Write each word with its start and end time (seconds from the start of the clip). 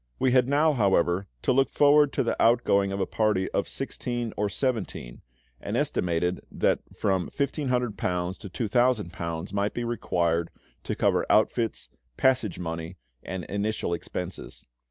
We 0.17 0.31
had 0.31 0.49
now, 0.49 0.73
however, 0.73 1.27
to 1.43 1.51
look 1.51 1.69
forward 1.69 2.11
to 2.13 2.23
the 2.23 2.35
outgoing 2.41 2.91
of 2.91 2.99
a 2.99 3.05
party 3.05 3.47
of 3.51 3.67
sixteen 3.67 4.33
or 4.35 4.49
seventeen, 4.49 5.21
and 5.61 5.77
estimated 5.77 6.41
that 6.51 6.79
from 6.91 7.29
£1500 7.29 8.39
to 8.51 8.67
£2000 8.67 9.53
might 9.53 9.75
be 9.75 9.83
required 9.83 10.49
to 10.85 10.95
cover 10.95 11.23
outfits, 11.29 11.87
passage 12.17 12.57
money, 12.57 12.97
and 13.21 13.43
initial 13.43 13.93
expenses. 13.93 14.65